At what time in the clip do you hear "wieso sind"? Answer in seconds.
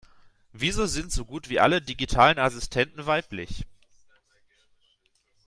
0.51-1.11